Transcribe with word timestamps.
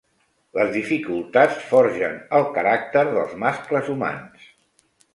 Les 0.59 0.71
dificultats 0.77 1.61
forgen 1.75 2.17
el 2.39 2.49
caràcter 2.57 3.07
dels 3.13 3.39
mascles 3.47 3.97
humans. 3.97 4.53